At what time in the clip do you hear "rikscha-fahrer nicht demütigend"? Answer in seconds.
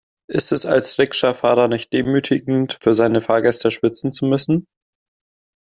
0.97-2.75